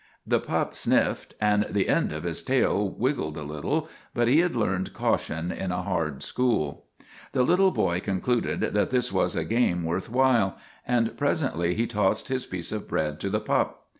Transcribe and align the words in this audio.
The 0.25 0.39
pup 0.39 0.73
sniffed, 0.73 1.35
and 1.39 1.67
the 1.69 1.87
end 1.87 2.11
of 2.11 2.23
his 2.23 2.41
tail 2.41 2.89
wiggled 2.89 3.37
a 3.37 3.43
little, 3.43 3.87
but 4.15 4.27
he 4.27 4.39
had 4.39 4.55
learned 4.55 4.95
caution 4.95 5.51
in 5.51 5.71
a 5.71 5.83
hard 5.83 6.23
school. 6.23 6.85
The 7.33 7.43
little 7.43 7.69
boy 7.69 7.99
concluded 7.99 8.61
that 8.61 8.89
this 8.89 9.13
was 9.13 9.35
a 9.35 9.45
game 9.45 9.83
5 9.83 9.83
6 9.83 9.83
MAGINNIS 9.83 9.85
worth 9.87 10.09
while, 10.09 10.57
and 10.87 11.15
presently 11.15 11.75
he 11.75 11.85
tossed 11.85 12.29
his 12.29 12.47
piece 12.47 12.71
of 12.71 12.87
bread 12.87 13.19
to 13.19 13.29
the 13.29 13.41
pup. 13.41 13.85